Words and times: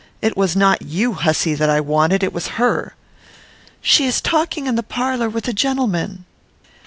It 0.19 0.35
was 0.35 0.55
not 0.55 0.81
you, 0.81 1.13
hussy, 1.13 1.53
that 1.53 1.69
I 1.69 1.79
wanted. 1.79 2.23
It 2.23 2.33
was 2.33 2.47
her." 2.57 2.95
"She 3.81 4.05
is 4.07 4.19
talking 4.19 4.65
in 4.65 4.73
the 4.73 4.81
parlour 4.81 5.29
with 5.29 5.47
a 5.47 5.53
gentleman." 5.53 6.25